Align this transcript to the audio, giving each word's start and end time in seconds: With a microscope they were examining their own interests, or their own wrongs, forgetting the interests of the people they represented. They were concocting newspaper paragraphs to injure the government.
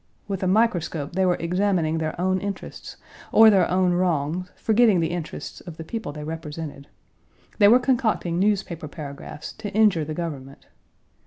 With 0.27 0.41
a 0.41 0.47
microscope 0.47 1.13
they 1.13 1.27
were 1.27 1.35
examining 1.35 1.99
their 1.99 2.19
own 2.19 2.39
interests, 2.41 2.97
or 3.31 3.51
their 3.51 3.69
own 3.69 3.93
wrongs, 3.93 4.49
forgetting 4.55 4.99
the 4.99 5.11
interests 5.11 5.61
of 5.61 5.77
the 5.77 5.83
people 5.83 6.11
they 6.11 6.23
represented. 6.23 6.87
They 7.59 7.67
were 7.67 7.77
concocting 7.77 8.39
newspaper 8.39 8.87
paragraphs 8.87 9.53
to 9.59 9.71
injure 9.73 10.03
the 10.03 10.15
government. 10.15 10.65